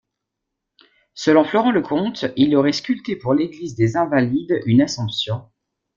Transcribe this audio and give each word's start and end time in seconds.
Selon 1.13 1.43
Florent 1.43 1.69
le 1.71 1.83
Comte, 1.83 2.25
Il 2.35 2.55
aurait 2.55 2.71
sculpté 2.73 3.15
pour 3.15 3.35
l’église 3.35 3.75
des 3.75 3.97
Invalides 3.97 4.59
une 4.65 4.81
Assomption. 4.81 5.45